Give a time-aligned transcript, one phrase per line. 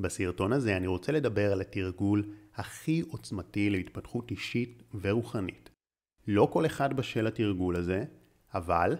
[0.00, 5.70] בסרטון הזה אני רוצה לדבר על התרגול הכי עוצמתי להתפתחות אישית ורוחנית.
[6.28, 8.04] לא כל אחד בשל לתרגול הזה,
[8.54, 8.96] אבל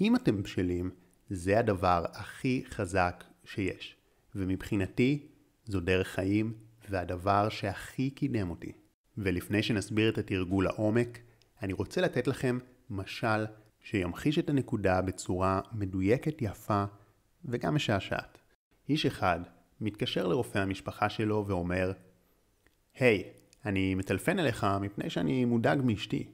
[0.00, 0.90] אם אתם בשלים,
[1.30, 3.96] זה הדבר הכי חזק שיש.
[4.34, 5.26] ומבחינתי
[5.64, 6.52] זו דרך חיים
[6.88, 8.72] והדבר שהכי קידם אותי.
[9.18, 11.18] ולפני שנסביר את התרגול לעומק,
[11.62, 12.58] אני רוצה לתת לכם
[12.90, 13.46] משל
[13.80, 16.84] שימחיש את הנקודה בצורה מדויקת יפה
[17.44, 18.38] וגם משעשעת.
[18.88, 19.40] איש אחד
[19.84, 21.92] מתקשר לרופא המשפחה שלו ואומר,
[22.98, 26.30] היי, hey, אני מטלפן אליך מפני שאני מודאג מאשתי.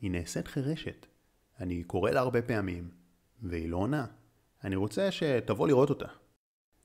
[0.00, 1.06] היא נעשית חירשת.
[1.60, 2.90] אני קורא לה הרבה פעמים,
[3.42, 4.06] והיא לא עונה.
[4.64, 6.08] אני רוצה שתבוא לראות אותה.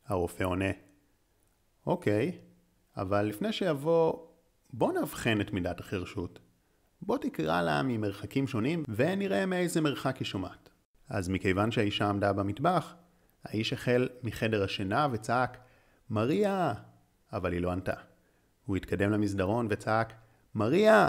[0.07, 0.71] הרופא עונה,
[1.85, 2.31] אוקיי,
[2.97, 4.27] אבל לפני שיבוא,
[4.73, 6.39] בוא נאבחן את מידת החרשות.
[7.01, 10.69] בוא תקרא לה ממרחקים שונים ונראה מאיזה מרחק היא שומעת.
[11.09, 12.95] אז מכיוון שהאישה עמדה במטבח,
[13.43, 15.57] האיש החל מחדר השינה וצעק,
[16.09, 16.73] מריה!
[17.33, 17.93] אבל היא לא ענתה.
[18.65, 20.13] הוא התקדם למסדרון וצעק,
[20.55, 21.07] מריה!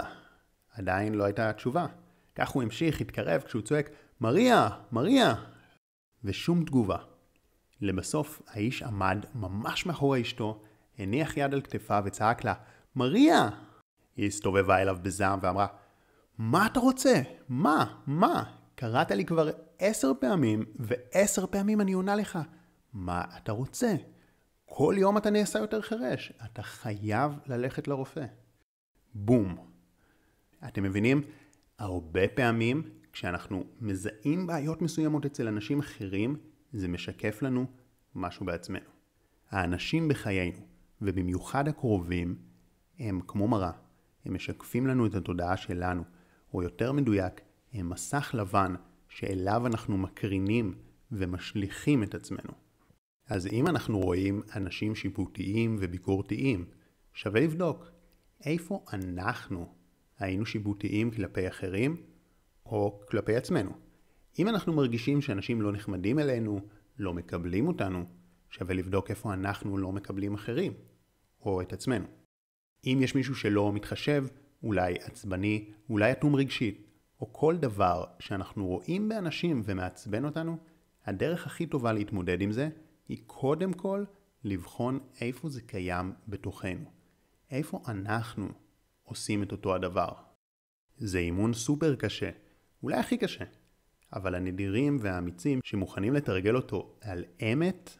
[0.73, 1.85] עדיין לא הייתה תשובה.
[2.35, 3.89] כך הוא המשיך, התקרב כשהוא צועק,
[4.21, 4.69] מריה!
[4.91, 5.35] מריה!
[6.23, 6.97] ושום תגובה.
[7.81, 10.61] לבסוף, האיש עמד ממש מאחורי אשתו,
[10.97, 12.53] הניח יד על כתפה וצעק לה,
[12.95, 13.49] מריה!
[14.15, 15.67] היא הסתובבה אליו בזעם ואמרה,
[16.37, 17.21] מה אתה רוצה?
[17.49, 17.95] מה?
[18.07, 18.43] מה?
[18.75, 22.39] קראת לי כבר עשר פעמים, ועשר פעמים אני עונה לך.
[22.93, 23.95] מה אתה רוצה?
[24.69, 26.33] כל יום אתה נעשה יותר חירש.
[26.45, 28.25] אתה חייב ללכת לרופא.
[29.13, 29.57] בום.
[30.67, 31.21] אתם מבינים?
[31.79, 36.35] הרבה פעמים כשאנחנו מזהים בעיות מסוימות אצל אנשים אחרים,
[36.73, 37.65] זה משקף לנו
[38.15, 38.89] משהו בעצמנו.
[39.49, 40.59] האנשים בחיינו,
[41.01, 42.35] ובמיוחד הקרובים,
[42.99, 43.71] הם כמו מראה.
[44.25, 46.03] הם משקפים לנו את התודעה שלנו,
[46.53, 47.41] או יותר מדויק,
[47.73, 48.75] הם מסך לבן
[49.09, 50.75] שאליו אנחנו מקרינים
[51.11, 52.66] ומשליכים את עצמנו.
[53.29, 56.65] אז אם אנחנו רואים אנשים שיפוטיים וביקורתיים,
[57.13, 57.91] שווה לבדוק
[58.45, 59.73] איפה אנחנו
[60.19, 61.97] היינו שיפוטיים כלפי אחרים
[62.65, 63.71] או כלפי עצמנו.
[64.39, 66.61] אם אנחנו מרגישים שאנשים לא נחמדים אלינו,
[66.99, 68.05] לא מקבלים אותנו,
[68.49, 70.73] שווה לבדוק איפה אנחנו לא מקבלים אחרים,
[71.41, 72.05] או את עצמנו.
[72.85, 74.25] אם יש מישהו שלא מתחשב,
[74.63, 76.87] אולי עצבני, אולי אטום רגשית,
[77.21, 80.57] או כל דבר שאנחנו רואים באנשים ומעצבן אותנו,
[81.05, 82.69] הדרך הכי טובה להתמודד עם זה
[83.07, 84.03] היא קודם כל
[84.43, 86.91] לבחון איפה זה קיים בתוכנו.
[87.51, 88.47] איפה אנחנו
[89.03, 90.11] עושים את אותו הדבר.
[90.97, 92.29] זה אימון סופר קשה,
[92.83, 93.45] אולי הכי קשה,
[94.13, 97.97] אבל הנדירים והאמיצים שמוכנים לתרגל אותו על אמת,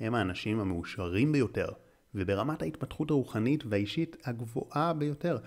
[0.00, 1.68] הם האנשים המאושרים ביותר,
[2.14, 5.38] וברמת ההתפתחות הרוחנית והאישית הגבוהה ביותר.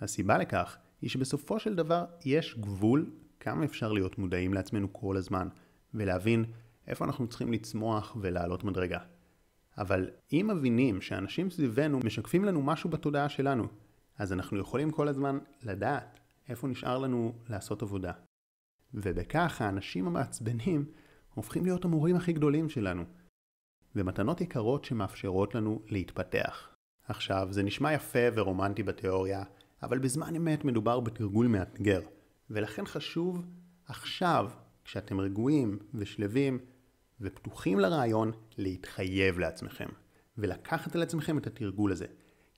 [0.00, 3.10] הסיבה לכך היא שבסופו של דבר יש גבול
[3.40, 5.48] כמה אפשר להיות מודעים לעצמנו כל הזמן,
[5.94, 6.44] ולהבין
[6.86, 8.98] איפה אנחנו צריכים לצמוח ולעלות מדרגה.
[9.78, 13.68] אבל אם מבינים שאנשים סביבנו משקפים לנו משהו בתודעה שלנו,
[14.18, 18.12] אז אנחנו יכולים כל הזמן לדעת איפה נשאר לנו לעשות עבודה.
[18.94, 20.84] ובכך האנשים המעצבנים
[21.34, 23.04] הופכים להיות המורים הכי גדולים שלנו,
[23.96, 26.68] ומתנות יקרות שמאפשרות לנו להתפתח.
[27.08, 29.44] עכשיו, זה נשמע יפה ורומנטי בתיאוריה,
[29.82, 32.00] אבל בזמן אמת מדובר בתרגול מאתגר,
[32.50, 33.44] ולכן חשוב
[33.86, 34.50] עכשיו,
[34.84, 36.58] כשאתם רגועים ושלווים
[37.20, 39.88] ופתוחים לרעיון, להתחייב לעצמכם,
[40.38, 42.06] ולקחת על עצמכם את התרגול הזה,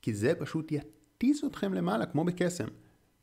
[0.03, 2.67] כי זה פשוט יטיס אתכם למעלה כמו בקסם.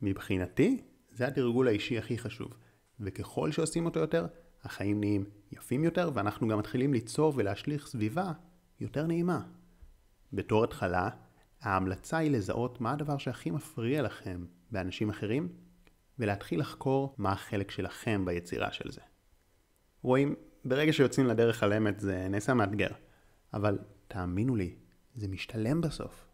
[0.01, 0.81] מבחינתי,
[1.11, 2.53] זה התרגול האישי הכי חשוב,
[2.99, 4.25] וככל שעושים אותו יותר,
[4.63, 8.31] החיים נהיים יפים יותר, ואנחנו גם מתחילים ליצור ולהשליך סביבה
[8.79, 9.41] יותר נעימה.
[10.33, 11.09] בתור התחלה,
[11.61, 15.49] ההמלצה היא לזהות מה הדבר שהכי מפריע לכם באנשים אחרים,
[16.19, 19.01] ולהתחיל לחקור מה החלק שלכם ביצירה של זה.
[20.01, 22.89] רואים, ברגע שיוצאים לדרך על אמת זה נעשה מאתגר,
[23.53, 23.77] אבל
[24.07, 24.75] תאמינו לי,
[25.15, 26.25] זה משתלם בסוף.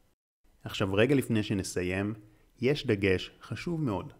[0.63, 2.13] עכשיו רגע לפני שנסיים,
[2.61, 4.13] יש דגש חשוב מאוד.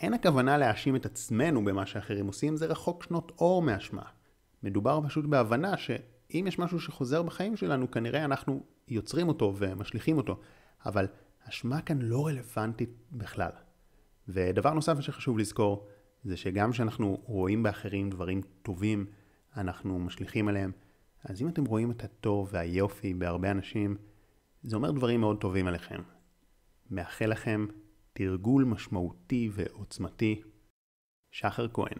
[0.00, 4.02] אין הכוונה להאשים את עצמנו במה שאחרים עושים, זה רחוק שנות אור מאשמה.
[4.62, 10.40] מדובר פשוט בהבנה שאם יש משהו שחוזר בחיים שלנו, כנראה אנחנו יוצרים אותו ומשליכים אותו,
[10.86, 11.06] אבל
[11.48, 13.50] אשמה כאן לא רלוונטית בכלל.
[14.28, 15.86] ודבר נוסף שחשוב לזכור,
[16.24, 19.06] זה שגם כשאנחנו רואים באחרים דברים טובים,
[19.56, 20.72] אנחנו משליכים עליהם.
[21.24, 23.96] אז אם אתם רואים את הטוב והיופי בהרבה אנשים,
[24.62, 26.00] זה אומר דברים מאוד טובים עליכם.
[26.90, 27.66] מאחל לכם
[28.12, 30.42] תרגול משמעותי ועוצמתי.
[31.30, 31.98] שחר כהן